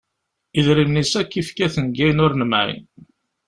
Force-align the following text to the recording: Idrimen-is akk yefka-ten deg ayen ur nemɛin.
Idrimen-is 0.59 1.13
akk 1.21 1.31
yefka-ten 1.35 1.85
deg 1.87 1.99
ayen 2.05 2.23
ur 2.25 2.31
nemɛin. 2.35 2.85